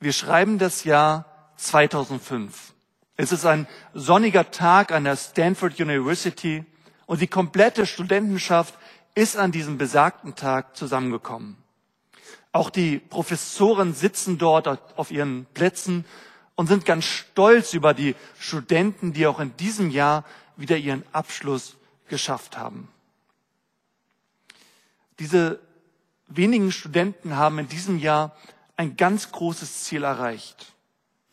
[0.00, 1.24] Wir schreiben das Jahr
[1.56, 2.72] 2005.
[3.16, 6.64] Es ist ein sonniger Tag an der Stanford University
[7.06, 8.74] und die komplette Studentenschaft
[9.16, 11.56] ist an diesem besagten Tag zusammengekommen.
[12.52, 16.04] Auch die Professoren sitzen dort auf ihren Plätzen
[16.54, 20.24] und sind ganz stolz über die Studenten, die auch in diesem Jahr
[20.56, 21.76] wieder ihren Abschluss
[22.08, 22.88] geschafft haben.
[25.18, 25.58] Diese
[26.28, 28.36] wenigen Studenten haben in diesem Jahr
[28.78, 30.72] ein ganz großes Ziel erreicht.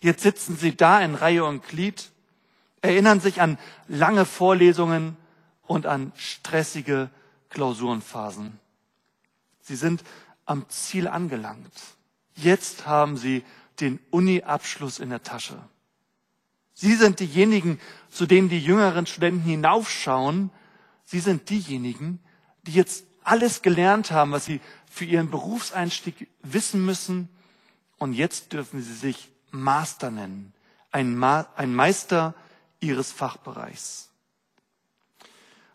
[0.01, 2.11] Jetzt sitzen sie da in Reihe und Glied,
[2.81, 5.15] erinnern sich an lange Vorlesungen
[5.61, 7.09] und an stressige
[7.49, 8.59] Klausurenphasen.
[9.61, 10.03] Sie sind
[10.45, 11.71] am Ziel angelangt.
[12.35, 13.43] Jetzt haben sie
[13.79, 15.57] den Uni-Abschluss in der Tasche.
[16.73, 20.49] Sie sind diejenigen, zu denen die jüngeren Studenten hinaufschauen.
[21.05, 22.19] Sie sind diejenigen,
[22.63, 27.29] die jetzt alles gelernt haben, was sie für ihren Berufseinstieg wissen müssen.
[27.97, 30.53] Und jetzt dürfen sie sich Master nennen.
[30.91, 32.33] Ein, Ma ein Meister
[32.79, 34.09] ihres Fachbereichs.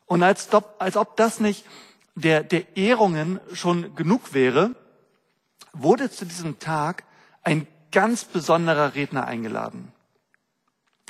[0.06, 1.64] Und als ob, als ob das nicht
[2.14, 4.74] der, der Ehrungen schon genug wäre,
[5.72, 7.04] wurde zu diesem Tag
[7.42, 9.92] ein ganz besonderer Redner eingeladen.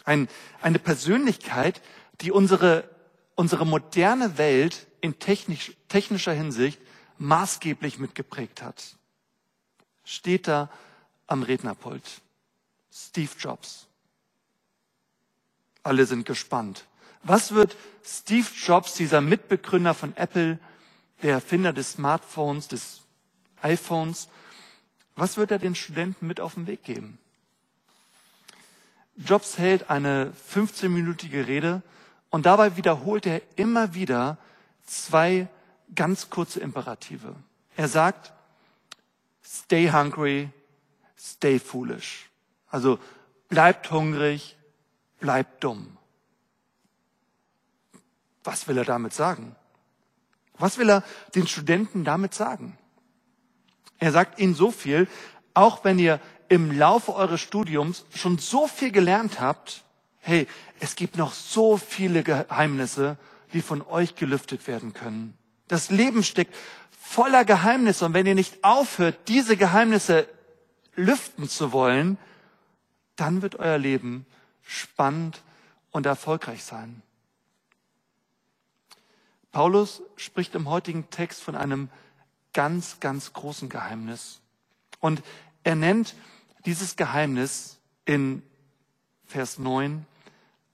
[0.05, 0.29] Ein,
[0.61, 1.81] eine Persönlichkeit,
[2.21, 2.89] die unsere,
[3.35, 6.81] unsere moderne Welt in technisch, technischer Hinsicht
[7.19, 8.97] maßgeblich mitgeprägt hat.
[10.05, 10.71] Steht da
[11.31, 12.21] am Rednerpult.
[12.93, 13.87] Steve Jobs.
[15.83, 16.87] Alle sind gespannt.
[17.23, 20.59] Was wird Steve Jobs, dieser Mitbegründer von Apple,
[21.23, 23.03] der Erfinder des Smartphones, des
[23.63, 24.29] iPhones,
[25.17, 27.19] was wird er den Studenten mit auf den Weg geben?
[29.17, 31.83] Jobs hält eine 15-minütige Rede
[32.31, 34.39] und dabei wiederholt er immer wieder
[34.87, 35.49] zwei
[35.95, 37.35] ganz kurze Imperative.
[37.77, 38.33] Er sagt,
[39.45, 40.49] stay hungry,
[41.21, 42.31] stay foolish.
[42.69, 42.99] Also
[43.49, 44.57] bleibt hungrig,
[45.19, 45.97] bleibt dumm.
[48.45, 49.55] Was will er damit sagen?
[50.59, 52.79] Was will er den Studenten damit sagen?
[53.99, 55.09] Er sagt ihnen so viel,
[55.53, 59.85] auch wenn ihr im Laufe eures Studiums schon so viel gelernt habt,
[60.21, 60.47] hey,
[60.81, 63.19] es gibt noch so viele Geheimnisse,
[63.53, 65.35] die von euch gelüftet werden können.
[65.69, 66.55] Das Leben steckt
[66.99, 70.27] voller Geheimnisse und wenn ihr nicht aufhört, diese Geheimnisse
[71.01, 72.19] lüften zu wollen,
[73.17, 74.27] dann wird euer Leben
[74.63, 75.43] spannend
[75.91, 77.03] und erfolgreich sein.
[79.53, 81.91] Paulus spricht im heutigen Text von einem
[82.53, 84.41] ganz, ganz großen Geheimnis.
[85.01, 85.23] Und
[85.65, 86.15] er nennt
[86.65, 88.43] dieses Geheimnis in
[89.27, 90.07] Vers 9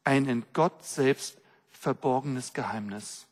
[0.04, 1.38] ein in Gott selbst
[1.70, 3.26] verborgenes Geheimnis.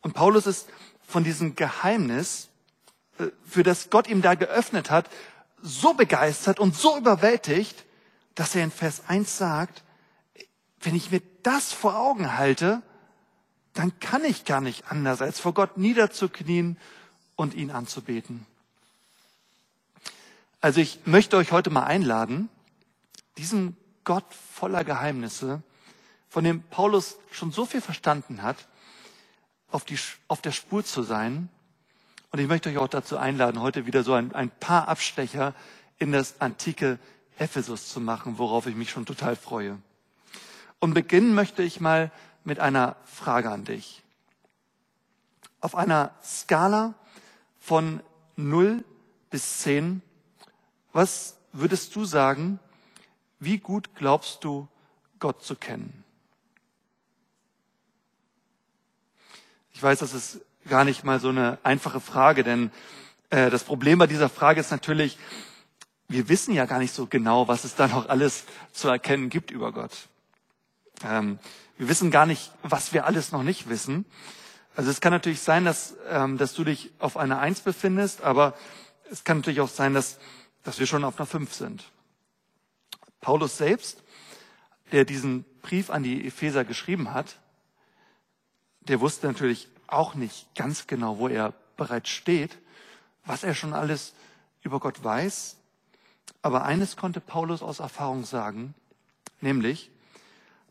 [0.00, 0.68] Und Paulus ist
[1.06, 2.48] von diesem Geheimnis,
[3.44, 5.08] für das Gott ihm da geöffnet hat,
[5.62, 7.84] so begeistert und so überwältigt,
[8.34, 9.82] dass er in Vers 1 sagt,
[10.80, 12.82] wenn ich mir das vor Augen halte,
[13.72, 16.78] dann kann ich gar nicht anders, als vor Gott niederzuknien
[17.34, 18.46] und ihn anzubeten.
[20.60, 22.48] Also ich möchte euch heute mal einladen,
[23.38, 25.62] diesen Gott voller Geheimnisse,
[26.28, 28.56] von dem Paulus schon so viel verstanden hat,
[29.70, 29.98] auf, die,
[30.28, 31.48] auf der Spur zu sein.
[32.30, 35.54] Und ich möchte euch auch dazu einladen, heute wieder so ein, ein paar Abstecher
[35.98, 36.98] in das antike
[37.38, 39.78] Ephesus zu machen, worauf ich mich schon total freue.
[40.78, 42.10] Und beginnen möchte ich mal
[42.44, 44.02] mit einer Frage an dich.
[45.60, 46.94] Auf einer Skala
[47.58, 48.00] von
[48.36, 48.84] 0
[49.30, 50.02] bis 10,
[50.92, 52.58] was würdest du sagen,
[53.38, 54.68] wie gut glaubst du,
[55.18, 56.04] Gott zu kennen?
[59.72, 62.70] Ich weiß, das ist gar nicht mal so eine einfache Frage, denn
[63.30, 65.18] äh, das Problem bei dieser Frage ist natürlich,
[66.08, 69.50] wir wissen ja gar nicht so genau, was es da noch alles zu erkennen gibt
[69.50, 70.08] über Gott.
[71.04, 71.38] Ähm,
[71.78, 74.04] wir wissen gar nicht, was wir alles noch nicht wissen.
[74.74, 78.54] Also es kann natürlich sein, dass, ähm, dass du dich auf einer Eins befindest, aber
[79.10, 80.18] es kann natürlich auch sein, dass,
[80.62, 81.84] dass wir schon auf einer Fünf sind.
[83.20, 84.02] Paulus selbst,
[84.92, 87.38] der diesen Brief an die Epheser geschrieben hat,
[88.80, 92.58] der wusste natürlich auch nicht ganz genau, wo er bereits steht,
[93.24, 94.14] was er schon alles
[94.62, 95.56] über Gott weiß.
[96.42, 98.74] Aber eines konnte Paulus aus Erfahrung sagen,
[99.40, 99.90] nämlich,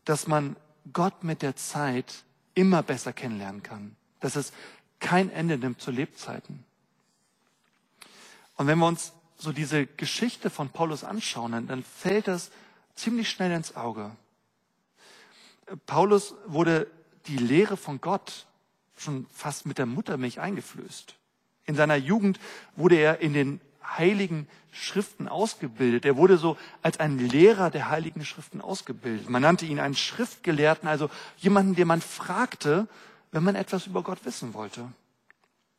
[0.04, 0.56] dass man
[0.92, 2.24] Gott mit der Zeit
[2.54, 4.52] immer besser kennenlernen kann, dass es
[5.00, 6.64] kein Ende nimmt zu Lebzeiten.
[8.56, 12.50] Und wenn wir uns so diese Geschichte von Paulus anschauen, dann fällt das
[12.94, 14.10] ziemlich schnell ins Auge.
[15.84, 16.86] Paulus wurde
[17.26, 18.46] die Lehre von Gott
[18.96, 21.14] schon fast mit der Muttermilch eingeflößt.
[21.64, 22.38] In seiner Jugend
[22.76, 26.04] wurde er in den heiligen Schriften ausgebildet.
[26.04, 29.28] Er wurde so als ein Lehrer der heiligen Schriften ausgebildet.
[29.28, 32.88] Man nannte ihn einen Schriftgelehrten, also jemanden, den man fragte,
[33.30, 34.90] wenn man etwas über Gott wissen wollte.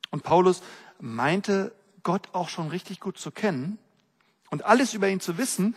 [0.10, 0.62] Und Paulus
[1.00, 1.74] meinte,
[2.04, 3.78] Gott auch schon richtig gut zu kennen
[4.50, 5.76] und alles über ihn zu wissen,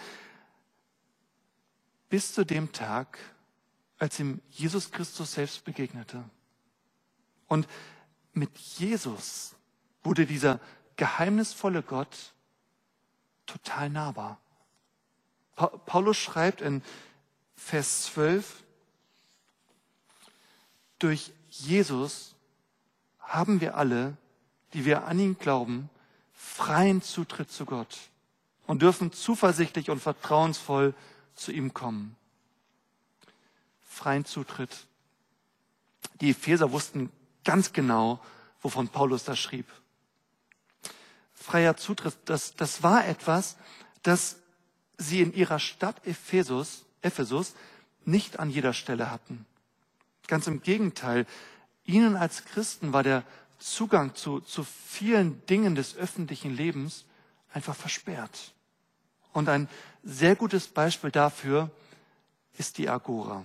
[2.08, 3.18] bis zu dem Tag,
[3.98, 6.24] als ihm Jesus Christus selbst begegnete.
[7.50, 7.66] Und
[8.32, 9.56] mit Jesus
[10.04, 10.60] wurde dieser
[10.94, 12.32] geheimnisvolle Gott
[13.44, 14.40] total nahbar.
[15.56, 16.80] Paulus schreibt in
[17.56, 18.62] Vers 12,
[21.00, 22.36] durch Jesus
[23.18, 24.16] haben wir alle,
[24.72, 25.90] die wir an ihn glauben,
[26.32, 27.98] freien Zutritt zu Gott
[28.68, 30.94] und dürfen zuversichtlich und vertrauensvoll
[31.34, 32.14] zu ihm kommen.
[33.84, 34.86] Freien Zutritt.
[36.20, 37.10] Die Epheser wussten
[37.44, 38.20] ganz genau,
[38.60, 39.66] wovon Paulus da schrieb.
[41.34, 43.56] Freier Zutritt, das, das war etwas,
[44.02, 44.36] das
[44.98, 47.54] sie in ihrer Stadt Ephesus, Ephesus
[48.04, 49.46] nicht an jeder Stelle hatten.
[50.26, 51.26] Ganz im Gegenteil,
[51.84, 53.24] ihnen als Christen war der
[53.58, 57.04] Zugang zu, zu vielen Dingen des öffentlichen Lebens
[57.52, 58.52] einfach versperrt.
[59.32, 59.68] Und ein
[60.02, 61.70] sehr gutes Beispiel dafür
[62.58, 63.44] ist die Agora.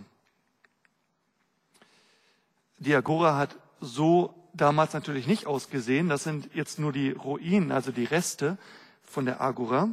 [2.78, 6.10] Die Agora hat so damals natürlich nicht ausgesehen.
[6.10, 8.58] Das sind jetzt nur die Ruinen, also die Reste
[9.04, 9.90] von der Agora.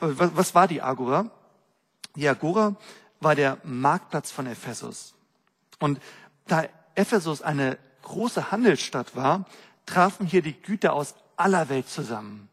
[0.00, 1.30] Äh, was war die Agora?
[2.14, 2.76] Die Agora
[3.20, 5.14] war der Marktplatz von Ephesus.
[5.78, 6.00] Und
[6.46, 6.64] da
[6.94, 9.44] Ephesus eine große Handelsstadt war,
[9.84, 12.48] trafen hier die Güter aus aller Welt zusammen.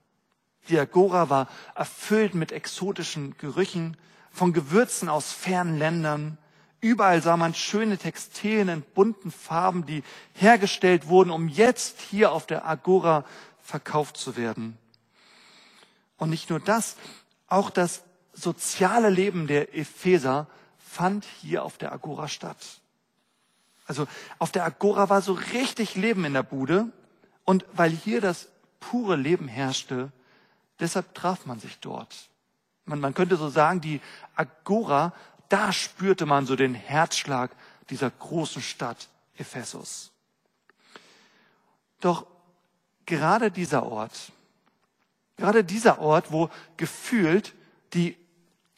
[0.70, 3.98] Die Agora war erfüllt mit exotischen Gerüchen,
[4.32, 6.38] von Gewürzen aus fernen Ländern,
[6.84, 10.04] Überall sah man schöne Textilien in bunten Farben, die
[10.34, 13.24] hergestellt wurden, um jetzt hier auf der Agora
[13.62, 14.78] verkauft zu werden.
[16.18, 16.98] Und nicht nur das,
[17.48, 18.04] auch das
[18.34, 20.48] soziale Leben der Epheser
[20.78, 22.82] fand hier auf der Agora statt.
[23.86, 24.06] Also
[24.38, 26.92] auf der Agora war so richtig Leben in der Bude.
[27.46, 28.50] Und weil hier das
[28.82, 30.12] pure Leben herrschte,
[30.82, 32.30] deshalb traf man sich dort.
[32.84, 34.02] Man, man könnte so sagen, die
[34.36, 35.14] Agora
[35.54, 37.52] da spürte man so den Herzschlag
[37.92, 39.08] dieser großen Stadt
[39.38, 40.12] Ephesus.
[42.02, 42.26] Doch
[43.06, 44.32] gerade dieser Ort,
[45.38, 47.54] gerade dieser Ort, wo gefühlt
[47.94, 48.18] die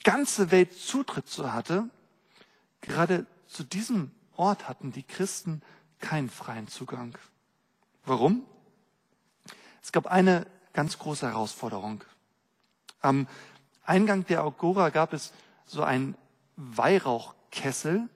[0.04, 1.90] ganze Welt Zutritt zu hatte,
[2.82, 5.62] gerade zu diesem Ort hatten die Christen
[6.00, 7.18] keinen freien Zugang.
[8.04, 8.46] Warum?
[9.82, 12.04] Es gab eine ganz große Herausforderung.
[13.00, 13.30] Am
[13.86, 15.32] Eingang der Agora gab es
[15.66, 16.18] so ein
[16.56, 18.10] Weihrauchkessel.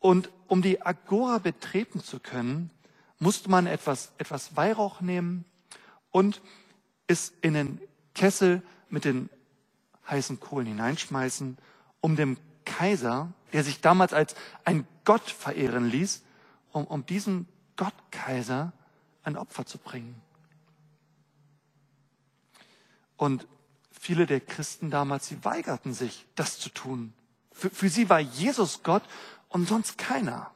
[0.00, 2.70] Und um die Agora betreten zu können,
[3.18, 5.44] musste man etwas, etwas Weihrauch nehmen
[6.10, 6.42] und
[7.06, 7.80] es in den
[8.14, 9.30] Kessel mit den
[10.08, 11.58] heißen Kohlen hineinschmeißen,
[12.00, 14.34] um dem Kaiser, der sich damals als
[14.64, 16.22] ein Gott verehren ließ,
[16.72, 17.46] um, um diesem
[17.76, 18.72] Gottkaiser
[19.22, 20.20] ein Opfer zu bringen.
[23.16, 23.46] Und
[23.90, 27.12] viele der Christen damals, sie weigerten sich, das zu tun.
[27.54, 29.04] Für, für sie war Jesus Gott
[29.48, 30.50] und sonst keiner.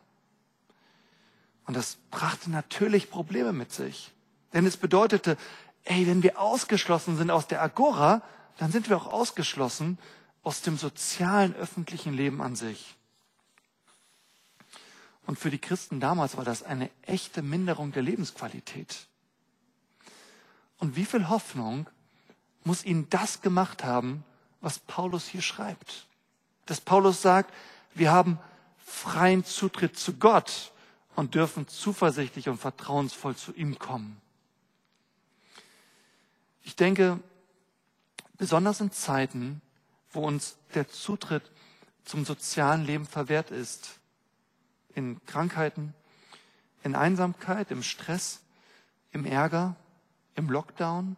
[1.65, 4.13] Und das brachte natürlich Probleme mit sich.
[4.53, 5.39] Denn es bedeutete,
[5.85, 8.23] ey, wenn wir ausgeschlossen sind aus der Agora,
[8.59, 9.99] dann sind wir auch ausgeschlossen
[10.43, 12.97] aus dem sozialen öffentlichen Leben an sich.
[15.25, 19.07] Und für die Christen damals war das eine echte Minderung der Lebensqualität.
[20.79, 21.89] Und wie viel Hoffnung
[22.65, 24.25] muss ihnen das gemacht haben,
[24.61, 26.08] was Paulus hier schreibt
[26.69, 27.55] dass Paulus sagt,
[27.95, 28.39] wir haben
[28.77, 30.73] freien Zutritt zu Gott
[31.17, 34.21] und dürfen zuversichtlich und vertrauensvoll zu ihm kommen.
[36.63, 37.21] Ich denke,
[38.37, 39.63] besonders in Zeiten,
[40.11, 41.51] wo uns der Zutritt
[42.05, 43.99] zum sozialen Leben verwehrt ist,
[44.95, 45.95] in Krankheiten,
[46.83, 48.41] in Einsamkeit, im Stress,
[49.13, 49.75] im Ärger,
[50.35, 51.17] im Lockdown,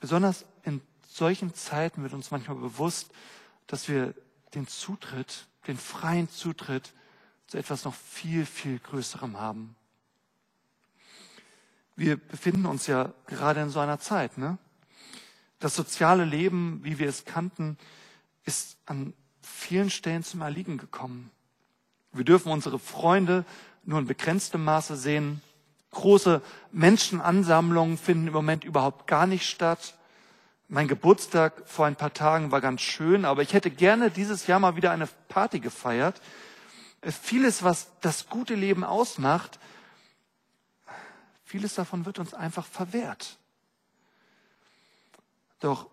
[0.00, 3.10] besonders in solchen Zeiten wird uns manchmal bewusst,
[3.72, 4.14] dass wir
[4.52, 6.92] den Zutritt, den freien Zutritt
[7.46, 9.74] zu etwas noch viel, viel Größerem haben.
[11.96, 14.36] Wir befinden uns ja gerade in so einer Zeit.
[14.36, 14.58] Ne?
[15.58, 17.78] Das soziale Leben, wie wir es kannten,
[18.44, 21.30] ist an vielen Stellen zum Erliegen gekommen.
[22.12, 23.46] Wir dürfen unsere Freunde
[23.84, 25.40] nur in begrenztem Maße sehen.
[25.92, 29.94] Große Menschenansammlungen finden im Moment überhaupt gar nicht statt.
[30.74, 34.58] Mein Geburtstag vor ein paar Tagen war ganz schön, aber ich hätte gerne dieses Jahr
[34.58, 36.18] mal wieder eine Party gefeiert.
[37.02, 39.60] Vieles, was das gute Leben ausmacht,
[41.44, 43.36] vieles davon wird uns einfach verwehrt.
[45.60, 45.90] Doch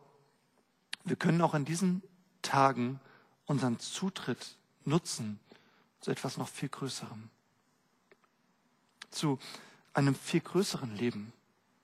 [1.03, 2.01] wir können auch in diesen
[2.41, 3.01] Tagen
[3.47, 4.55] unseren Zutritt
[4.85, 5.41] nutzen
[5.99, 7.29] zu etwas noch viel Größerem.
[9.11, 9.39] Zu
[9.93, 11.33] einem viel größeren Leben.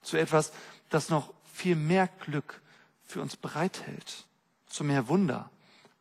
[0.01, 0.53] Zu etwas,
[0.89, 2.61] das noch viel mehr Glück
[3.05, 4.25] für uns bereithält.
[4.67, 5.49] Zu mehr Wunder,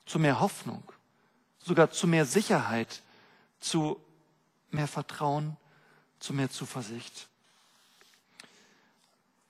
[0.07, 0.83] zu mehr Hoffnung,
[1.59, 3.03] sogar zu mehr Sicherheit,
[3.61, 4.01] zu
[4.71, 5.57] mehr Vertrauen,
[6.19, 7.29] zu mehr Zuversicht.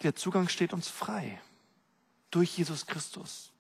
[0.03, 1.41] Der Zugang steht uns frei
[2.31, 3.51] durch Jesus Christus.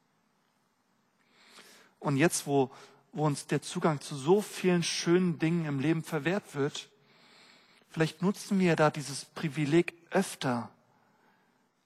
[2.00, 2.70] Und jetzt, wo,
[3.12, 6.90] wo uns der Zugang zu so vielen schönen Dingen im Leben verwehrt wird,
[7.90, 10.68] vielleicht nutzen wir da dieses Privileg öfter,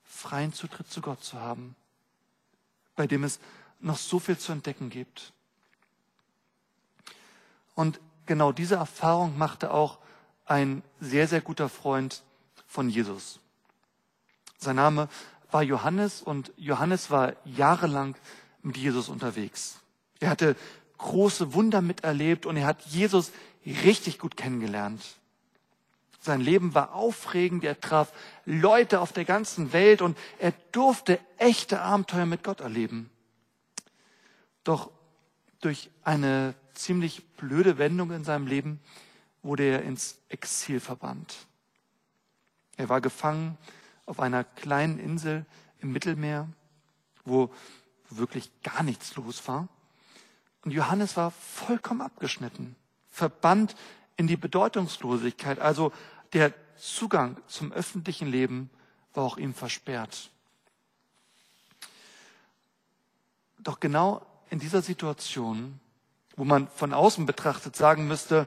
[0.04, 1.76] freien Zutritt zu Gott zu haben,
[2.98, 3.38] bei dem es
[3.78, 5.32] noch so viel zu entdecken gibt.
[7.76, 9.98] Und genau diese Erfahrung machte auch
[10.46, 12.24] ein sehr, sehr guter Freund
[12.66, 13.38] von Jesus.
[14.58, 15.08] Sein Name
[15.52, 18.16] war Johannes und Johannes war jahrelang
[18.62, 19.78] mit Jesus unterwegs.
[20.18, 20.56] Er hatte
[20.98, 23.30] große Wunder miterlebt und er hat Jesus
[23.64, 25.17] richtig gut kennengelernt.
[26.28, 28.12] Sein Leben war aufregend, er traf
[28.44, 33.08] Leute auf der ganzen Welt und er durfte echte Abenteuer mit Gott erleben.
[34.62, 34.90] Doch
[35.62, 38.78] durch eine ziemlich blöde Wendung in seinem Leben
[39.42, 41.34] wurde er ins Exil verbannt.
[42.76, 43.56] Er war gefangen
[44.04, 45.46] auf einer kleinen Insel
[45.80, 46.46] im Mittelmeer,
[47.24, 47.50] wo
[48.10, 49.66] wirklich gar nichts los war.
[50.62, 52.76] Und Johannes war vollkommen abgeschnitten,
[53.08, 53.74] verbannt
[54.18, 55.58] in die Bedeutungslosigkeit.
[55.60, 55.90] Also
[56.32, 58.70] der Zugang zum öffentlichen Leben
[59.14, 60.30] war auch ihm versperrt.
[63.58, 65.80] Doch genau in dieser Situation,
[66.36, 68.46] wo man von außen betrachtet sagen müsste,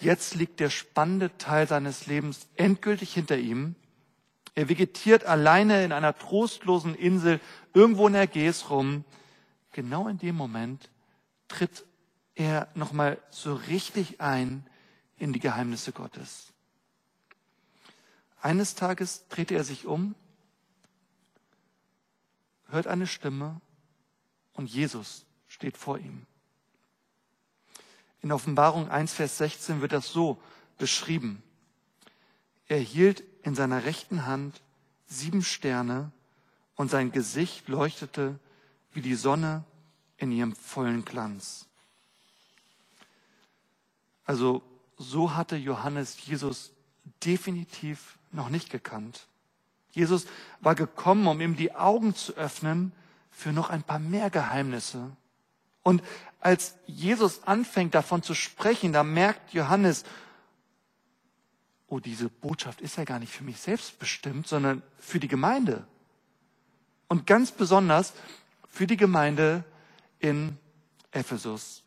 [0.00, 3.76] jetzt liegt der spannende Teil seines Lebens endgültig hinter ihm.
[4.54, 7.40] Er vegetiert alleine in einer trostlosen Insel
[7.74, 9.04] irgendwo in der Ägäis rum.
[9.72, 10.90] Genau in dem Moment
[11.48, 11.84] tritt
[12.34, 14.66] er nochmal so richtig ein
[15.18, 16.52] in die Geheimnisse Gottes.
[18.46, 20.14] Eines Tages drehte er sich um,
[22.68, 23.60] hört eine Stimme
[24.52, 26.24] und Jesus steht vor ihm.
[28.22, 30.40] In Offenbarung 1, Vers 16 wird das so
[30.78, 31.42] beschrieben.
[32.68, 34.62] Er hielt in seiner rechten Hand
[35.08, 36.12] sieben Sterne
[36.76, 38.38] und sein Gesicht leuchtete
[38.92, 39.64] wie die Sonne
[40.18, 41.66] in ihrem vollen Glanz.
[44.24, 44.62] Also
[44.96, 46.72] so hatte Johannes Jesus
[47.24, 49.26] definitiv noch nicht gekannt.
[49.90, 50.26] Jesus
[50.60, 52.92] war gekommen, um ihm die Augen zu öffnen
[53.30, 55.10] für noch ein paar mehr Geheimnisse.
[55.82, 56.02] Und
[56.40, 60.04] als Jesus anfängt davon zu sprechen, da merkt Johannes,
[61.88, 65.86] oh, diese Botschaft ist ja gar nicht für mich selbst bestimmt, sondern für die Gemeinde.
[67.08, 68.12] Und ganz besonders
[68.68, 69.64] für die Gemeinde
[70.18, 70.58] in
[71.12, 71.82] Ephesus.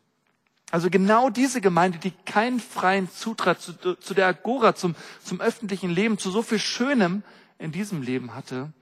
[0.70, 5.90] Also genau diese Gemeinde, die keinen freien Zutritt zu, zu der Agora, zum, zum öffentlichen
[5.90, 7.22] Leben, zu so viel Schönem
[7.58, 8.72] in diesem Leben hatte,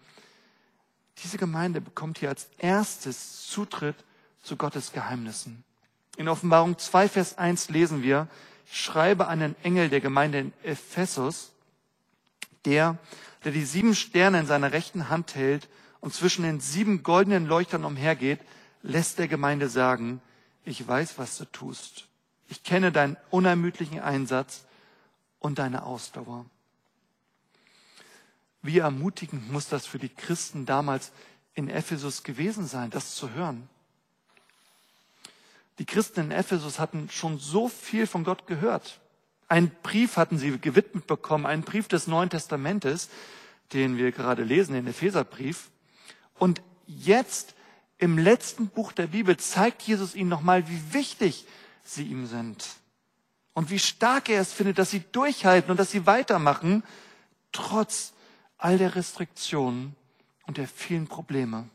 [1.22, 3.96] diese Gemeinde bekommt hier als erstes Zutritt
[4.42, 5.64] zu Gottes Geheimnissen.
[6.16, 8.28] In Offenbarung 2, Vers 1 lesen wir,
[8.70, 11.52] ich schreibe an den Engel der Gemeinde in Ephesus,
[12.64, 12.98] der,
[13.44, 15.68] der die sieben Sterne in seiner rechten Hand hält
[16.00, 18.40] und zwischen den sieben goldenen Leuchtern umhergeht,
[18.82, 20.20] lässt der Gemeinde sagen,
[20.68, 22.06] ich weiß, was du tust.
[22.46, 24.64] Ich kenne deinen unermüdlichen Einsatz
[25.38, 26.44] und deine Ausdauer.
[28.60, 31.12] Wie ermutigend muss das für die Christen damals
[31.54, 33.68] in Ephesus gewesen sein, das zu hören.
[35.78, 39.00] Die Christen in Ephesus hatten schon so viel von Gott gehört.
[39.48, 43.08] Einen Brief hatten sie gewidmet bekommen, einen Brief des Neuen Testamentes,
[43.72, 45.70] den wir gerade lesen, den Epheserbrief.
[46.38, 47.54] Und jetzt
[47.98, 51.44] im letzten Buch der Bibel zeigt Jesus ihnen nochmal, wie wichtig
[51.82, 52.64] sie ihm sind.
[53.54, 56.84] Und wie stark er es findet, dass sie durchhalten und dass sie weitermachen,
[57.50, 58.12] trotz
[58.56, 59.96] all der Restriktionen
[60.46, 61.68] und der vielen Probleme.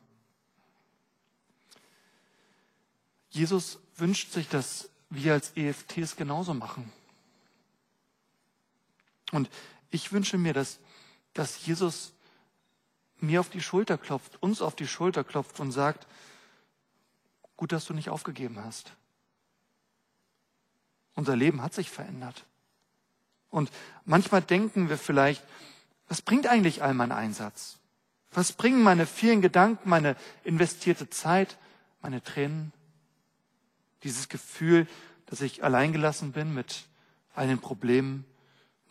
[3.29, 6.91] Jesus wünscht sich, dass wir als EFT es genauso machen.
[9.31, 9.49] Und
[9.91, 10.79] ich wünsche mir, dass,
[11.33, 12.12] dass Jesus
[13.23, 16.05] mir auf die Schulter klopft, uns auf die Schulter klopft und sagt,
[17.57, 18.93] gut, dass du nicht aufgegeben hast.
[21.15, 22.45] Unser Leben hat sich verändert.
[23.49, 23.71] Und
[24.05, 25.43] manchmal denken wir vielleicht,
[26.07, 27.77] was bringt eigentlich all mein Einsatz?
[28.31, 31.57] Was bringen meine vielen Gedanken, meine investierte Zeit,
[32.01, 32.73] meine Tränen?
[34.03, 34.87] Dieses Gefühl,
[35.27, 36.85] dass ich alleingelassen bin mit
[37.35, 38.25] all den Problemen,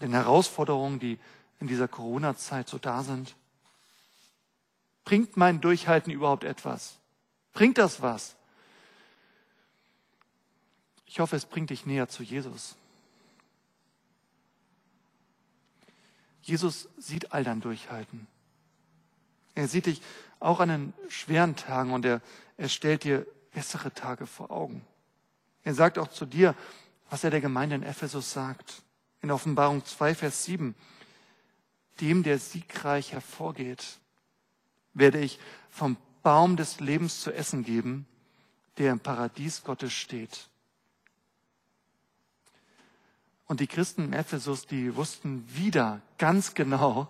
[0.01, 1.19] den Herausforderungen, die
[1.61, 3.35] in dieser Corona-Zeit so da sind.
[5.05, 6.99] Bringt mein Durchhalten überhaupt etwas?
[7.53, 8.37] Bringt das was?
[11.07, 12.77] Ich hoffe, es bringt dich näher zu Jesus.
[16.43, 18.27] Jesus sieht all dein Durchhalten.
[19.55, 20.03] Er sieht dich
[20.41, 22.21] auch an den schweren Tagen und er,
[22.57, 24.85] er stellt dir bessere Tage vor Augen.
[25.63, 26.55] Er sagt auch zu dir,
[27.11, 28.83] was er der Gemeinde in Ephesus sagt.
[29.21, 30.75] In Offenbarung 2, Vers 7.
[32.01, 33.99] Dem, der siegreich hervorgeht,
[34.95, 35.39] werde ich
[35.71, 38.07] vom Baum des Lebens zu essen geben,
[38.79, 40.49] der im Paradies Gottes steht.
[43.47, 47.09] Und die Christen in Ephesus, die wussten wieder ganz genau,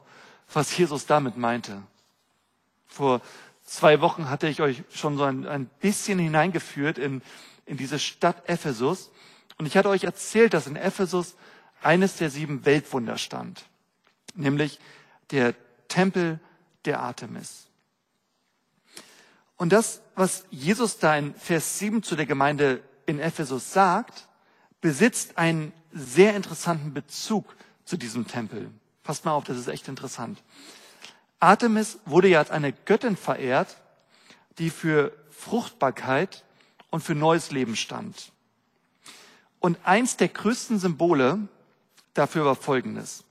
[0.52, 1.82] was Jesus damit meinte.
[2.86, 3.20] Vor
[3.64, 7.22] zwei Wochen hatte ich euch schon so ein, ein bisschen hineingeführt in,
[7.64, 9.10] in diese Stadt Ephesus.
[9.58, 11.36] Und ich hatte euch erzählt, dass in Ephesus
[11.80, 13.64] eines der sieben Weltwunder stand,
[14.34, 14.78] nämlich
[15.30, 15.54] der
[15.88, 16.40] Tempel
[16.84, 17.68] der Artemis.
[19.62, 24.26] Und das, was Jesus da in Vers 7 zu der Gemeinde in Ephesus sagt,
[24.80, 27.54] besitzt einen sehr interessanten Bezug
[27.84, 28.72] zu diesem Tempel.
[29.04, 30.42] Passt mal auf, das ist echt interessant.
[31.38, 33.76] Artemis wurde ja als eine Göttin verehrt,
[34.58, 36.42] die für Fruchtbarkeit
[36.90, 38.32] und für neues Leben stand.
[39.60, 41.38] Und eins der größten Symbole
[42.14, 43.22] dafür war Folgendes.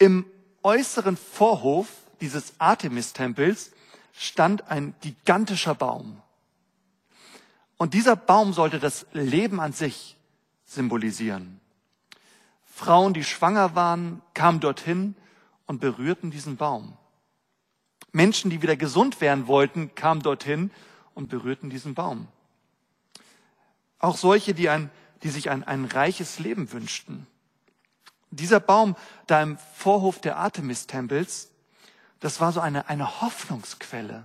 [0.00, 0.26] Im
[0.64, 1.86] äußeren Vorhof
[2.20, 3.70] dieses Artemis-Tempels
[4.12, 6.20] stand ein gigantischer Baum.
[7.76, 10.16] Und dieser Baum sollte das Leben an sich
[10.66, 11.60] symbolisieren.
[12.64, 15.14] Frauen, die schwanger waren, kamen dorthin
[15.66, 16.96] und berührten diesen Baum.
[18.12, 20.70] Menschen, die wieder gesund werden wollten, kamen dorthin
[21.14, 22.28] und berührten diesen Baum.
[23.98, 24.90] Auch solche, die, ein,
[25.22, 27.26] die sich ein, ein reiches Leben wünschten.
[28.30, 31.51] Dieser Baum da im Vorhof der Artemis-Tempels,
[32.22, 34.22] das war so eine, eine Hoffnungsquelle.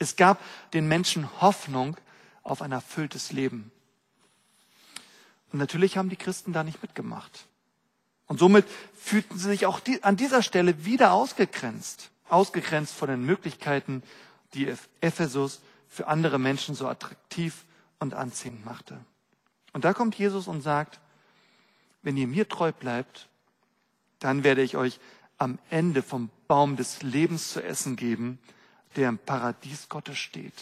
[0.00, 0.40] Es gab
[0.72, 1.96] den Menschen Hoffnung
[2.42, 3.70] auf ein erfülltes Leben.
[5.52, 7.46] Und natürlich haben die Christen da nicht mitgemacht.
[8.26, 8.66] Und somit
[8.98, 12.10] fühlten sie sich auch die, an dieser Stelle wieder ausgegrenzt.
[12.28, 14.02] Ausgegrenzt von den Möglichkeiten,
[14.54, 17.64] die Ephesus für andere Menschen so attraktiv
[18.00, 18.98] und anziehend machte.
[19.72, 20.98] Und da kommt Jesus und sagt,
[22.02, 23.28] wenn ihr mir treu bleibt,
[24.18, 24.98] dann werde ich euch
[25.38, 28.38] am Ende vom Baum des Lebens zu essen geben,
[28.96, 30.54] der im Paradies Gottes steht.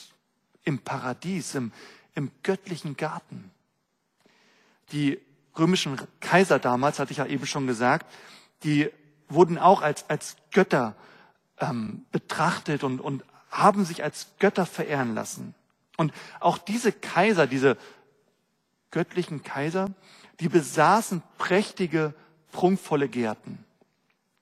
[0.64, 1.72] Im Paradies, im,
[2.14, 3.50] im göttlichen Garten.
[4.92, 5.20] Die
[5.56, 8.06] römischen Kaiser damals, hatte ich ja eben schon gesagt,
[8.62, 8.90] die
[9.28, 10.96] wurden auch als, als Götter
[11.58, 15.54] ähm, betrachtet und, und haben sich als Götter verehren lassen.
[15.96, 17.76] Und auch diese Kaiser, diese
[18.90, 19.90] göttlichen Kaiser,
[20.40, 22.14] die besaßen prächtige,
[22.50, 23.64] prunkvolle Gärten.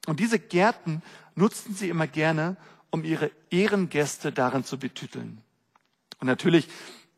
[0.07, 1.03] Und diese Gärten
[1.35, 2.57] nutzten sie immer gerne,
[2.91, 5.43] um ihre Ehrengäste darin zu betüteln.
[6.21, 6.69] Und natürlich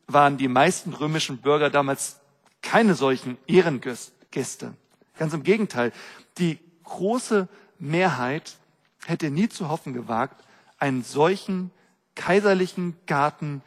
[0.07, 2.19] waren die meisten römischen Bürger damals
[2.61, 4.73] keine solchen Ehrengäste.
[5.17, 5.91] Ganz im Gegenteil.
[6.37, 7.47] Die große
[7.79, 8.55] Mehrheit
[9.05, 10.43] hätte nie zu hoffen gewagt,
[10.77, 11.71] einen solchen
[12.15, 13.61] kaiserlichen Garten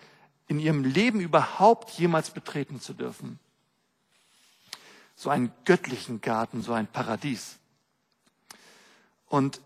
[0.46, 3.38] in ihrem Leben überhaupt jemals betreten zu dürfen.
[5.14, 7.57] So einen göttlichen Garten, so ein Paradies.
[9.28, 9.60] Und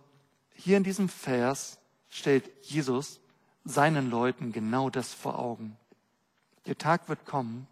[0.55, 3.21] hier in diesem Vers stellt Jesus
[3.65, 5.77] seinen Leuten genau das vor Augen.
[6.67, 7.67] Der Tag wird kommen,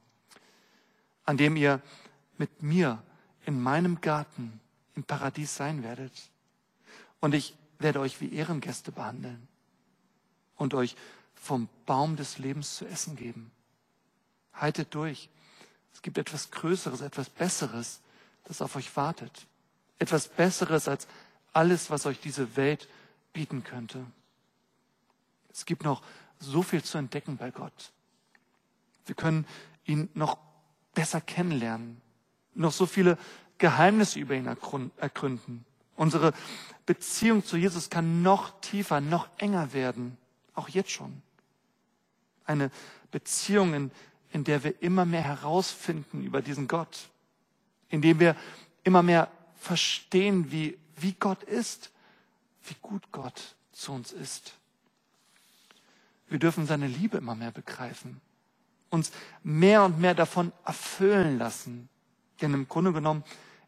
[1.25, 1.81] an dem ihr
[2.39, 3.03] mit mir
[3.47, 4.61] in meinem Garten
[4.95, 6.13] im Paradies sein werdet.
[7.21, 9.47] Und ich werde euch wie Ehrengäste behandeln
[10.57, 10.97] und euch
[11.35, 13.51] vom Baum des Lebens zu essen geben.
[14.53, 15.29] Haltet durch.
[15.93, 18.01] Es gibt etwas Größeres, etwas Besseres,
[18.45, 19.47] das auf euch wartet.
[19.99, 21.07] Etwas Besseres als
[21.53, 22.89] alles, was euch diese Welt
[23.33, 24.05] bieten könnte.
[25.53, 26.03] Es gibt noch
[26.39, 27.93] so viel zu entdecken bei Gott.
[29.07, 29.47] Wir können
[29.85, 30.39] ihn noch
[30.95, 32.01] besser kennenlernen,
[32.55, 33.19] noch so viele
[33.59, 35.65] Geheimnisse über ihn ergründen.
[35.97, 36.33] Unsere
[36.87, 40.17] Beziehung zu Jesus kann noch tiefer, noch enger werden,
[40.55, 41.23] auch jetzt schon.
[42.45, 42.71] Eine
[43.11, 43.91] Beziehung, in,
[44.33, 47.11] in der wir immer mehr herausfinden über diesen Gott,
[47.91, 48.35] in dem wir
[48.83, 51.91] immer mehr verstehen, wie, wie Gott ist,
[52.65, 54.55] wie gut Gott zu uns ist.
[56.29, 58.21] Wir dürfen seine Liebe immer mehr begreifen
[58.91, 61.89] uns mehr und mehr davon erfüllen lassen.
[62.41, 63.25] Denn im Grunde genommen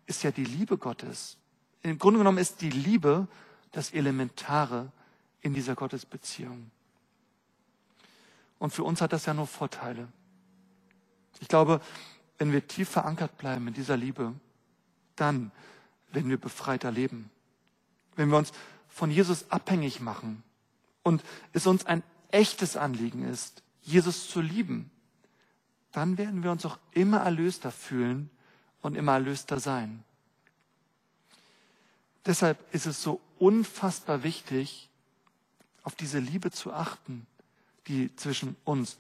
[0.07, 1.39] ist ja die Liebe Gottes,
[1.83, 3.27] im Grunde genommen ist die Liebe
[3.73, 4.93] das Elementare
[5.41, 6.71] in dieser Gottesbeziehung.
[8.59, 10.07] Und für uns hat das ja nur Vorteile.
[11.41, 11.81] Ich glaube,
[12.39, 14.33] wenn wir tief verankert bleiben in dieser Liebe,
[15.17, 15.51] dann
[16.15, 17.31] werden wir befreiter leben.
[18.17, 18.53] Wenn wir uns
[18.89, 20.43] von Jesus abhängig machen
[21.03, 21.23] und
[21.53, 24.91] es uns ein echtes Anliegen ist, Jesus zu lieben,
[25.93, 28.31] dann werden wir uns auch immer erlöster fühlen
[28.81, 30.05] und immer erlöster sein.
[32.25, 34.89] Deshalb ist es so unfassbar wichtig,
[35.83, 37.27] auf diese Liebe zu achten,
[37.89, 38.97] die zwischen uns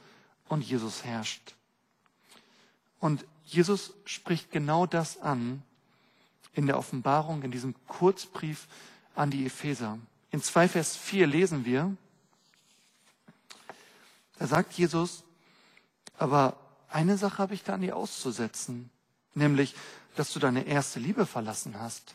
[0.49, 1.55] und Jesus herrscht.
[2.99, 5.63] Und Jesus spricht genau das an
[6.55, 8.69] in der Offenbarung, in diesem Kurzbrief
[9.15, 9.99] an die Epheser.
[10.31, 11.97] In 2 Vers 4 lesen wir,
[14.39, 15.25] da sagt Jesus,
[16.19, 16.57] aber
[16.89, 18.91] eine Sache habe ich da an dir auszusetzen,
[19.35, 19.75] nämlich,
[20.17, 22.15] dass du deine erste Liebe verlassen hast.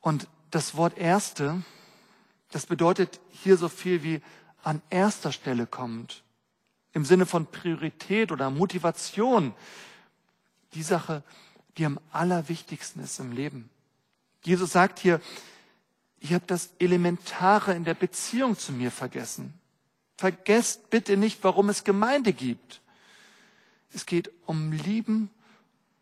[0.00, 1.62] Und das Wort erste,
[2.50, 4.20] das bedeutet hier so viel wie
[4.62, 6.22] an erster Stelle kommt.
[6.92, 9.54] Im Sinne von Priorität oder Motivation.
[10.74, 11.22] Die Sache,
[11.76, 13.70] die am allerwichtigsten ist im Leben.
[14.42, 15.20] Jesus sagt hier,
[16.20, 19.54] ihr habt das Elementare in der Beziehung zu mir vergessen.
[20.16, 22.80] Vergesst bitte nicht, warum es Gemeinde gibt.
[23.92, 25.30] Es geht um Lieben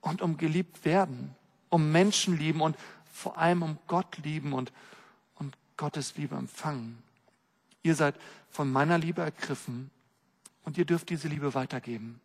[0.00, 1.34] und um geliebt werden,
[1.68, 2.76] um Menschen lieben und
[3.12, 4.72] vor allem um Gott lieben und,
[5.36, 7.02] und Gottes Liebe empfangen.
[7.82, 8.14] Ihr seid
[8.50, 9.90] von meiner Liebe ergriffen
[10.64, 12.20] und ihr dürft diese Liebe weitergeben.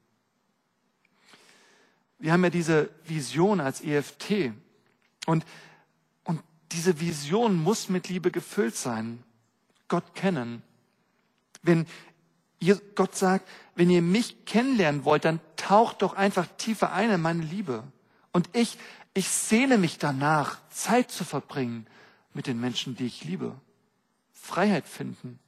[2.19, 4.51] Wir haben ja diese Vision als EFT
[5.25, 5.45] und,
[6.23, 9.23] und diese Vision muss mit Liebe gefüllt sein.
[9.87, 10.63] Gott kennen.
[11.61, 11.85] Wenn
[12.59, 17.21] ihr, Gott sagt, wenn ihr mich kennenlernen wollt, dann taucht doch einfach tiefer ein in
[17.21, 17.83] meine Liebe.
[18.31, 18.77] Und ich,
[19.13, 21.87] ich sehne mich danach, Zeit zu verbringen
[22.33, 23.55] mit den Menschen, die ich liebe.
[24.33, 25.39] Freiheit finden.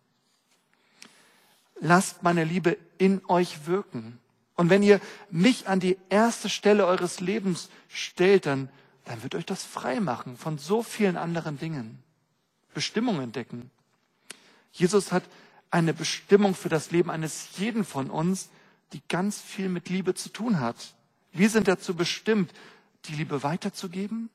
[1.79, 4.19] Lasst meine Liebe in euch wirken.
[4.59, 4.99] Und wenn ihr
[5.31, 8.67] mich an die erste Stelle eures Lebens stellt, dann,
[9.05, 12.03] dann wird euch das frei machen von so vielen anderen Dingen.
[12.73, 13.71] Bestimmung entdecken.
[14.73, 15.23] Jesus hat
[15.71, 18.49] eine Bestimmung für das Leben eines jeden von uns,
[18.91, 20.93] die ganz viel mit Liebe zu tun hat.
[21.31, 22.51] Wir sind dazu bestimmt,
[23.05, 24.29] die Liebe weiterzugeben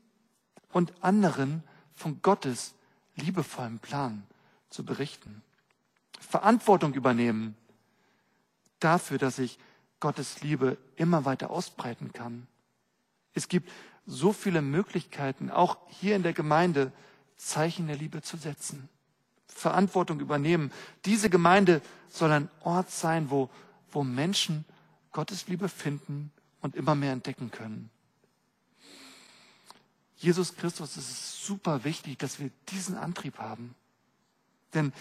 [0.73, 2.73] und anderen von Gottes
[3.17, 4.23] liebevollem Plan
[4.71, 5.43] zu berichten.
[6.19, 7.59] Verantwortung übernehmen
[8.81, 9.59] dafür, dass ich
[10.05, 12.47] Gottes Liebe immer weiter ausbreiten kann.
[13.33, 13.71] Es gibt
[14.05, 16.93] so viele Möglichkeiten, auch hier in der Gemeinde
[17.39, 18.91] Zeichen der Liebe zu setzen.
[19.49, 20.71] Verantwortung übernehmen.
[21.07, 23.49] Diese Gemeinde soll ein Ort sein, wo,
[23.93, 24.67] wo Menschen
[25.11, 27.89] Gottes Liebe finden und immer mehr entdecken können.
[30.19, 33.75] Jesus Christus, es ist super wichtig, dass wir diesen Antrieb haben.
[34.75, 34.93] Denn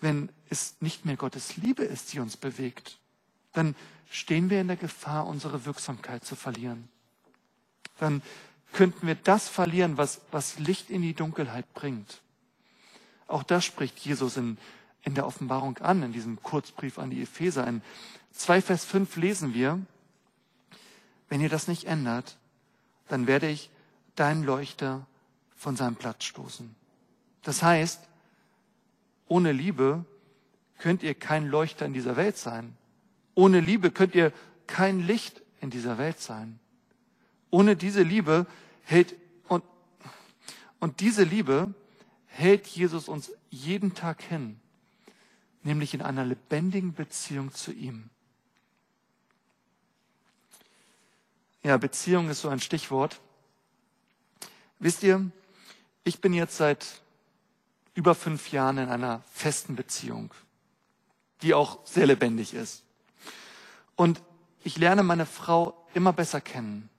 [0.00, 2.98] wenn es nicht mehr Gottes Liebe ist, die uns bewegt,
[3.52, 3.74] dann
[4.10, 6.88] stehen wir in der Gefahr, unsere Wirksamkeit zu verlieren.
[7.98, 8.22] Dann
[8.72, 12.20] könnten wir das verlieren, was, was Licht in die Dunkelheit bringt.
[13.26, 14.58] Auch das spricht Jesus in,
[15.02, 17.66] in der Offenbarung an, in diesem Kurzbrief an die Epheser.
[17.66, 17.82] In
[18.32, 19.80] 2 Vers 5 lesen wir,
[21.28, 22.36] wenn ihr das nicht ändert,
[23.08, 23.70] dann werde ich
[24.16, 25.06] dein Leuchter
[25.56, 26.74] von seinem Platz stoßen.
[27.42, 28.00] Das heißt,
[29.28, 30.04] ohne Liebe
[30.78, 32.76] könnt ihr kein Leuchter in dieser Welt sein.
[33.34, 34.32] Ohne Liebe könnt ihr
[34.66, 36.58] kein Licht in dieser Welt sein.
[37.50, 38.46] Ohne diese Liebe
[38.84, 39.14] hält
[39.48, 39.64] und,
[40.80, 41.74] und diese Liebe
[42.26, 44.58] hält Jesus uns jeden Tag hin,
[45.62, 48.10] nämlich in einer lebendigen Beziehung zu ihm.
[51.62, 53.20] Ja, Beziehung ist so ein Stichwort.
[54.78, 55.30] Wisst ihr,
[56.02, 57.02] ich bin jetzt seit
[57.94, 60.32] über fünf Jahren in einer festen Beziehung,
[61.42, 62.82] die auch sehr lebendig ist.
[64.02, 64.20] Und
[64.64, 66.90] ich lerne meine Frau immer besser kennen.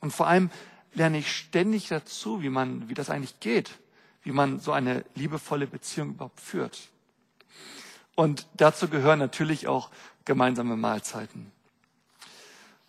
[0.00, 0.50] Und vor allem
[0.94, 3.78] lerne ich ständig dazu, wie man, wie das eigentlich geht,
[4.22, 6.88] wie man so eine liebevolle Beziehung überhaupt führt.
[8.14, 9.90] Und dazu gehören natürlich auch
[10.24, 11.52] gemeinsame Mahlzeiten.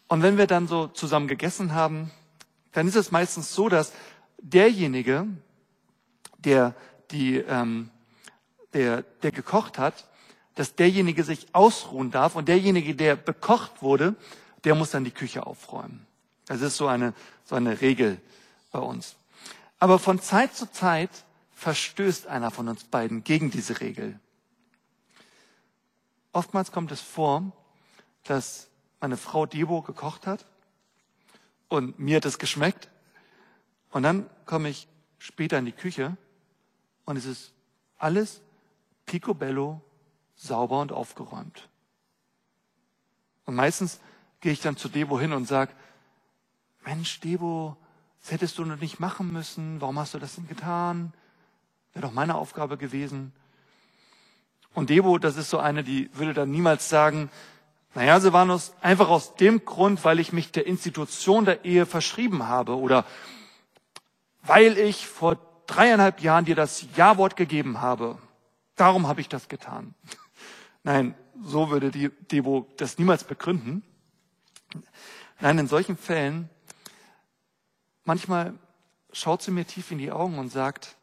[0.08, 2.10] Und wenn wir dann so zusammen gegessen haben,
[2.72, 3.92] dann ist es meistens so, dass
[4.38, 5.28] derjenige,
[6.38, 6.74] der,
[7.12, 7.90] die, ähm,
[8.72, 10.06] der, der gekocht hat,
[10.58, 14.16] dass derjenige sich ausruhen darf und derjenige, der bekocht wurde,
[14.64, 16.08] der muss dann die Küche aufräumen.
[16.48, 17.14] Das ist so eine,
[17.46, 18.20] so eine Regel
[18.72, 19.18] bei uns.
[19.78, 21.12] Aber von Zeit zu Zeit
[21.52, 24.20] verstößt einer von uns beiden gegen diese Regel.
[26.34, 27.52] Oftmals kommt es vor,
[28.24, 28.68] dass
[29.00, 30.44] meine Frau Debo gekocht hat
[31.68, 32.90] und mir hat es geschmeckt
[33.92, 34.88] und dann komme ich
[35.20, 36.18] später in die Küche
[37.06, 37.54] und es ist
[38.00, 38.42] alles
[39.06, 39.82] picobello,
[40.38, 41.68] sauber und aufgeräumt.
[43.46, 44.00] Und meistens
[44.40, 45.74] gehe ich dann zu Debo hin und sage,
[46.86, 47.76] Mensch, Debo,
[48.22, 49.82] das hättest du noch nicht machen müssen.
[49.82, 51.14] Warum hast du das denn getan?
[51.94, 53.34] Wäre doch meine Aufgabe gewesen.
[54.74, 57.30] Und Debo, das ist so eine, die würde dann niemals sagen,
[57.96, 62.78] naja, Silvanus, einfach aus dem Grund, weil ich mich der Institution der Ehe verschrieben habe
[62.78, 63.06] oder
[64.44, 68.18] weil ich vor dreieinhalb Jahren dir das Ja-Wort gegeben habe.
[68.76, 69.96] Darum habe ich das getan.
[70.88, 73.84] Nein, so würde die Debo das niemals begründen.
[75.42, 76.50] Nein, in solchen Fällen,
[78.06, 78.58] manchmal
[79.12, 80.96] schaut sie mir tief in die Augen und sagt,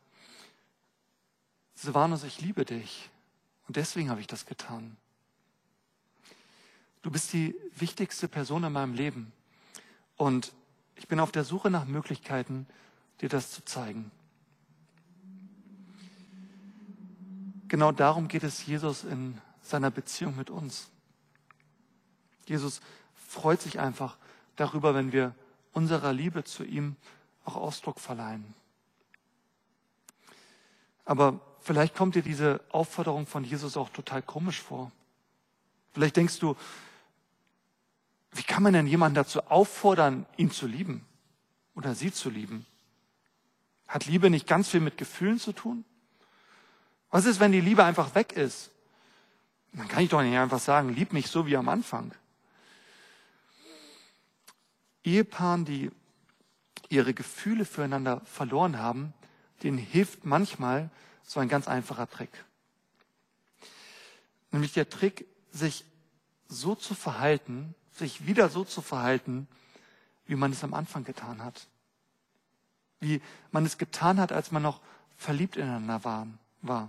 [1.75, 3.11] Silvanus, ich liebe dich.
[3.69, 4.97] Und deswegen habe ich das getan.
[7.03, 9.33] Du bist die wichtigste Person in meinem Leben.
[10.17, 10.55] Und
[10.97, 12.67] ich bin auf der Suche nach Möglichkeiten,
[13.21, 14.11] dir das zu zeigen.
[17.69, 20.91] Genau darum geht es Jesus in seiner Beziehung mit uns.
[22.47, 22.81] Jesus
[23.15, 24.17] freut sich einfach
[24.57, 25.35] darüber, wenn wir
[25.73, 26.97] unserer Liebe zu ihm
[27.45, 28.55] auch Ausdruck verleihen.
[31.05, 34.93] Aber vielleicht kommt dir diese Aufforderung von Jesus auch total komisch vor.
[35.93, 36.57] Vielleicht denkst du,
[38.33, 41.07] wie kann man denn jemanden dazu auffordern, ihn zu lieben
[41.75, 42.67] oder sie zu lieben?
[43.87, 45.85] Hat Liebe nicht ganz viel mit Gefühlen zu tun?
[47.11, 48.71] Was ist, wenn die Liebe einfach weg ist?
[49.75, 52.13] Dann kann ich doch nicht einfach sagen, lieb mich so wie am Anfang.
[55.03, 55.91] Ehepaaren, die
[56.89, 59.13] ihre Gefühle füreinander verloren haben,
[59.63, 60.91] denen hilft manchmal
[61.25, 62.45] so ein ganz einfacher Trick.
[64.53, 65.85] Nämlich der Trick, sich
[66.49, 69.49] so zu verhalten, sich wieder so zu verhalten,
[70.27, 71.67] wie man es am Anfang getan hat.
[73.01, 74.81] Wie man es getan hat, als man noch
[75.17, 76.05] verliebt ineinander
[76.63, 76.89] war.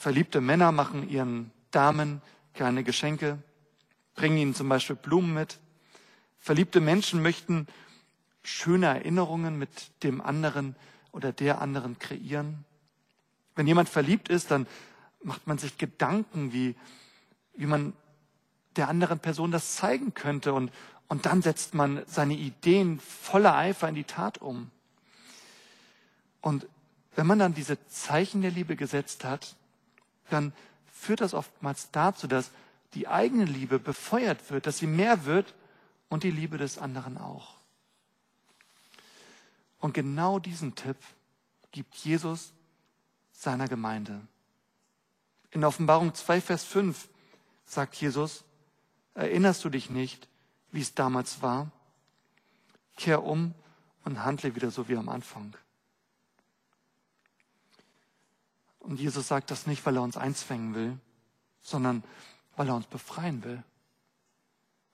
[0.00, 2.22] Verliebte Männer machen ihren Damen
[2.54, 3.36] keine Geschenke,
[4.14, 5.58] bringen ihnen zum Beispiel Blumen mit.
[6.38, 7.66] Verliebte Menschen möchten
[8.42, 9.68] schöne Erinnerungen mit
[10.02, 10.74] dem anderen
[11.12, 12.64] oder der anderen kreieren.
[13.54, 14.66] Wenn jemand verliebt ist, dann
[15.22, 16.76] macht man sich Gedanken, wie,
[17.54, 17.92] wie man
[18.76, 20.72] der anderen Person das zeigen könnte und,
[21.08, 24.70] und dann setzt man seine Ideen voller Eifer in die Tat um.
[26.40, 26.66] Und
[27.16, 29.56] wenn man dann diese Zeichen der Liebe gesetzt hat,
[30.32, 30.52] dann
[30.92, 32.50] führt das oftmals dazu, dass
[32.94, 35.54] die eigene Liebe befeuert wird, dass sie mehr wird
[36.08, 37.54] und die Liebe des anderen auch.
[39.78, 40.96] Und genau diesen Tipp
[41.72, 42.52] gibt Jesus
[43.32, 44.20] seiner Gemeinde.
[45.52, 47.08] In Offenbarung 2, Vers 5
[47.64, 48.44] sagt Jesus,
[49.14, 50.28] erinnerst du dich nicht,
[50.70, 51.70] wie es damals war?
[52.96, 53.54] Kehr um
[54.04, 55.56] und handle wieder so wie am Anfang.
[58.80, 60.98] Und Jesus sagt das nicht, weil er uns einzwängen will,
[61.62, 62.02] sondern
[62.56, 63.62] weil er uns befreien will.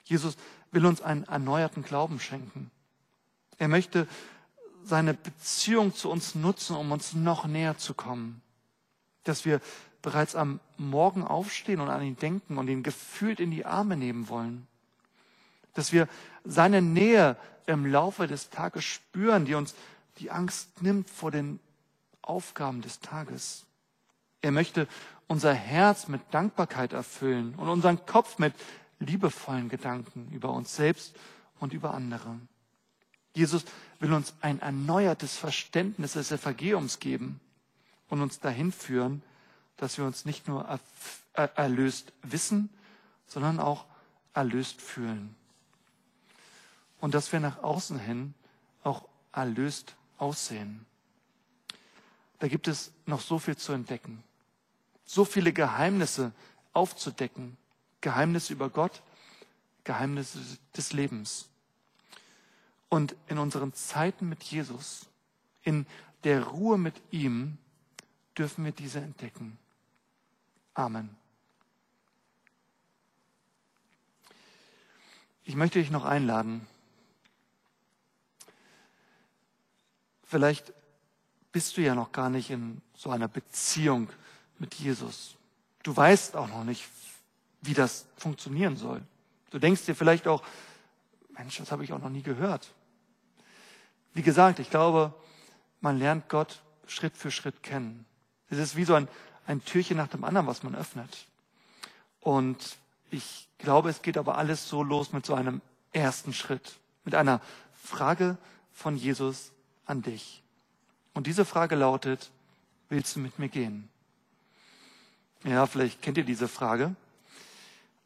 [0.05, 0.37] Jesus
[0.71, 2.71] will uns einen erneuerten Glauben schenken.
[3.59, 4.07] Er möchte
[4.85, 8.43] seine Beziehung zu uns nutzen, um uns noch näher zu kommen.
[9.25, 9.61] Dass wir
[10.03, 14.29] bereits am Morgen aufstehen und an ihn denken und ihn gefühlt in die Arme nehmen
[14.29, 14.69] wollen.
[15.75, 16.09] Dass wir
[16.45, 19.75] seine Nähe im Laufe des Tages spüren, die uns
[20.19, 21.59] die Angst nimmt vor den
[22.23, 23.66] Aufgaben des Tages.
[24.43, 24.87] Er möchte
[25.27, 28.55] unser Herz mit Dankbarkeit erfüllen und unseren Kopf mit
[28.99, 31.15] liebevollen Gedanken über uns selbst
[31.61, 32.39] und über andere.
[33.35, 33.65] Jesus
[33.99, 37.41] will uns ein erneuertes Verständnis des Evangeliums geben
[38.09, 39.23] und uns dahin führen,
[39.77, 40.81] dass wir uns nicht nur
[41.35, 42.71] erlöst wissen,
[43.27, 43.85] sondern auch
[44.33, 45.35] erlöst fühlen.
[47.01, 48.35] Und dass wir nach außen hin
[48.83, 50.87] auch erlöst aussehen.
[52.39, 54.23] Da gibt es noch so viel zu entdecken,
[55.05, 56.33] so viele Geheimnisse
[56.73, 57.57] aufzudecken,
[58.01, 59.03] Geheimnisse über Gott,
[59.85, 60.39] Geheimnisse
[60.77, 61.49] des Lebens.
[62.89, 65.07] Und in unseren Zeiten mit Jesus,
[65.63, 65.87] in
[66.25, 67.59] der Ruhe mit ihm,
[68.37, 69.59] dürfen wir diese entdecken.
[70.75, 71.17] Amen.
[75.45, 76.67] Ich möchte dich noch einladen.
[80.25, 80.73] Vielleicht
[81.57, 84.11] bist du ja noch gar nicht in so einer Beziehung
[84.59, 85.37] mit Jesus.
[85.83, 86.87] Du weißt auch noch nicht,
[87.63, 89.01] wie das funktionieren soll.
[89.49, 90.43] Du denkst dir vielleicht auch,
[91.31, 92.75] Mensch, das habe ich auch noch nie gehört.
[94.13, 95.15] Wie gesagt, ich glaube,
[95.81, 98.05] man lernt Gott Schritt für Schritt kennen.
[98.51, 99.09] Es ist wie so ein,
[99.47, 101.27] ein Türchen nach dem anderen, was man öffnet.
[102.21, 102.77] Und
[103.11, 105.63] ich glaube, es geht aber alles so los mit so einem
[105.95, 107.41] ersten Schritt, mit einer
[107.83, 108.37] Frage
[108.75, 109.53] von Jesus
[109.87, 110.43] an dich.
[111.17, 112.31] Und diese Frage lautet,
[112.91, 113.89] willst du mit mir gehen?
[115.45, 116.95] Ja, vielleicht kennt ihr diese Frage.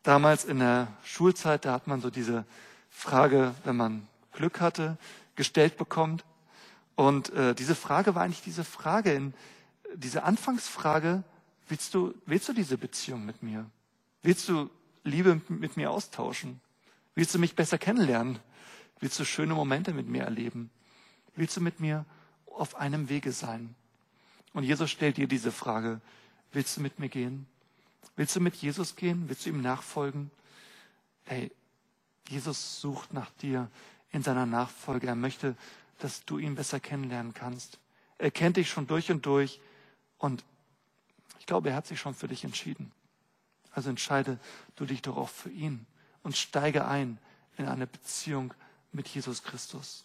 [0.05, 2.45] Damals in der Schulzeit, da hat man so diese
[2.89, 4.97] Frage, wenn man Glück hatte,
[5.35, 6.25] gestellt bekommt.
[6.95, 9.35] Und äh, diese Frage war eigentlich diese Frage, in,
[9.97, 11.25] diese Anfangsfrage,
[11.67, 13.69] willst du, willst du diese Beziehung mit mir?
[14.23, 14.71] Willst du
[15.03, 16.61] Liebe mit mir austauschen?
[17.17, 18.39] Willst du mich besser kennenlernen?
[19.01, 20.71] Willst du schöne Momente mit mir erleben?
[21.35, 22.05] Willst du mit mir
[22.51, 23.75] auf einem Wege sein?
[24.53, 26.01] Und Jesus stellt dir diese Frage,
[26.53, 27.47] willst du mit mir gehen?
[28.17, 29.29] Willst du mit Jesus gehen?
[29.29, 30.31] Willst du ihm nachfolgen?
[31.25, 31.53] Hey,
[32.29, 33.71] Jesus sucht nach dir
[34.13, 35.07] in seiner Nachfolge.
[35.07, 35.57] Er möchte,
[35.99, 37.79] dass du ihn besser kennenlernen kannst.
[38.19, 39.61] Er kennt dich schon durch und durch
[40.19, 40.45] und
[41.39, 42.93] ich glaube, er hat sich schon für dich entschieden.
[43.73, 44.39] Also entscheide
[44.77, 45.87] du dich doch auch für ihn
[46.23, 47.19] und steige ein
[47.57, 48.53] in eine Beziehung
[48.93, 50.05] mit Jesus Christus.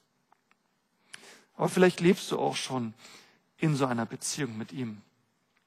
[1.55, 2.93] Aber vielleicht lebst du auch schon
[3.57, 5.01] in so einer Beziehung mit ihm.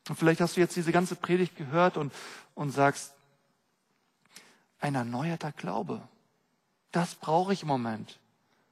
[0.08, 2.12] Und vielleicht hast du jetzt diese ganze Predigt gehört und,
[2.54, 3.14] und sagst,
[4.80, 6.06] ein erneuerter Glaube,
[6.92, 8.18] das brauche ich im Moment.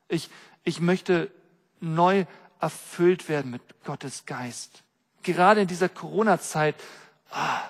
[0.09, 0.31] Ich,
[0.65, 1.31] ich möchte
[1.81, 2.27] neu
[2.61, 4.83] erfüllt werden mit Gottes Geist.
[5.23, 6.77] Gerade in dieser Corona-Zeit
[7.31, 7.61] ah,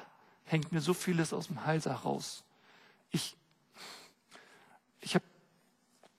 [0.44, 2.44] hängt mir so vieles aus dem Hals heraus.
[3.10, 3.36] Ich,
[5.00, 5.24] ich habe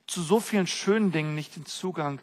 [0.08, 2.20] zu so vielen schönen Dingen nicht den Zugang.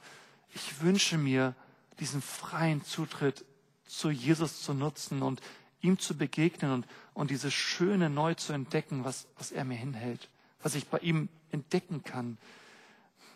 [0.55, 1.55] Ich wünsche mir
[2.01, 3.45] diesen freien Zutritt
[3.87, 5.41] zu Jesus zu nutzen und
[5.81, 10.29] ihm zu begegnen und, und dieses Schöne neu zu entdecken, was, was er mir hinhält,
[10.63, 12.39] was ich bei ihm entdecken kann.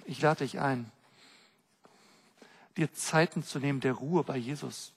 [0.06, 0.90] Ich lade dich ein,
[2.76, 4.92] dir Zeiten zu nehmen der Ruhe bei Jesus.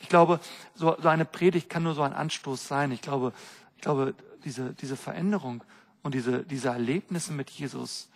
[0.00, 0.40] Ich glaube,
[0.74, 2.92] so, so eine Predigt kann nur so ein Anstoß sein.
[2.92, 3.32] Ich glaube,
[3.76, 5.64] ich glaube, diese, diese Veränderung
[6.02, 8.08] und diese, diese Erlebnisse mit Jesus,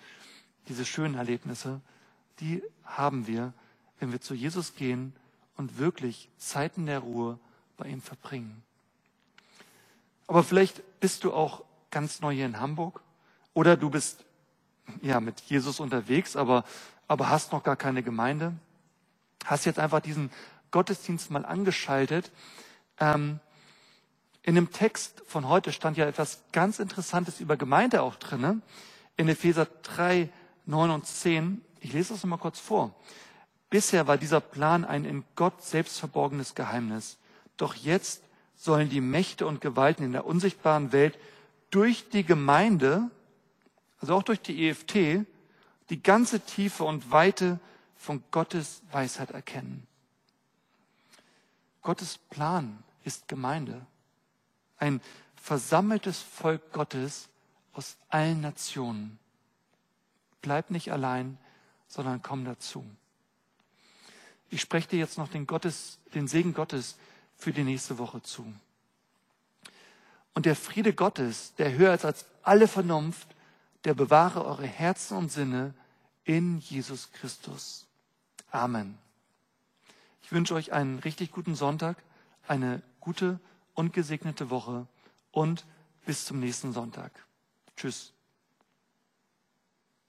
[0.68, 1.80] diese schönen Erlebnisse,
[2.40, 3.52] die haben wir,
[3.98, 5.14] wenn wir zu Jesus gehen
[5.56, 7.38] und wirklich Zeiten der Ruhe
[7.76, 8.62] bei ihm verbringen.
[10.26, 13.02] Aber vielleicht bist du auch ganz neu hier in Hamburg
[13.52, 14.24] oder du bist
[15.02, 16.64] ja mit Jesus unterwegs, aber,
[17.08, 18.54] aber hast noch gar keine Gemeinde.
[19.44, 20.30] Hast jetzt einfach diesen
[20.70, 22.30] Gottesdienst mal angeschaltet.
[22.98, 23.40] Ähm,
[24.42, 28.62] in dem Text von heute stand ja etwas ganz Interessantes über Gemeinde auch drin.
[29.16, 30.30] In Epheser 3,
[30.66, 31.62] 9 und 10.
[31.80, 32.94] Ich lese das nochmal kurz vor.
[33.70, 37.18] Bisher war dieser Plan ein in Gott selbst verborgenes Geheimnis.
[37.56, 38.22] Doch jetzt
[38.56, 41.18] sollen die Mächte und Gewalten in der unsichtbaren Welt
[41.70, 43.10] durch die Gemeinde,
[44.00, 45.24] also auch durch die EFT,
[45.88, 47.58] die ganze Tiefe und Weite
[47.96, 49.86] von Gottes Weisheit erkennen.
[51.82, 53.86] Gottes Plan ist Gemeinde.
[54.78, 55.00] Ein
[55.36, 57.28] versammeltes Volk Gottes
[57.72, 59.18] aus allen Nationen.
[60.42, 61.38] Bleib nicht allein,
[61.90, 62.88] sondern komm dazu.
[64.48, 66.96] Ich spreche dir jetzt noch den, Gottes, den Segen Gottes
[67.36, 68.50] für die nächste Woche zu.
[70.32, 73.28] Und der Friede Gottes, der höher ist als alle Vernunft,
[73.84, 75.74] der bewahre eure Herzen und Sinne
[76.24, 77.86] in Jesus Christus.
[78.50, 78.96] Amen.
[80.22, 81.96] Ich wünsche euch einen richtig guten Sonntag,
[82.46, 83.40] eine gute
[83.74, 84.86] und gesegnete Woche
[85.32, 85.64] und
[86.06, 87.10] bis zum nächsten Sonntag.
[87.76, 88.12] Tschüss.